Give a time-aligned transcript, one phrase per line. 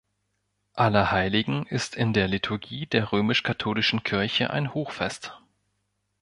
[0.73, 5.37] Allerheiligen ist in der Liturgie der römisch-katholischen Kirche ein Hochfest.